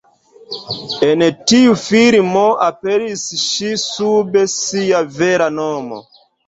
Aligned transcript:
En 1.07 1.21
tiu 1.51 1.75
filmo 1.83 2.43
aperis 2.71 3.29
ŝi 3.45 3.73
sub 3.87 4.43
sia 4.59 5.07
vera 5.21 5.57
nomo. 5.63 6.07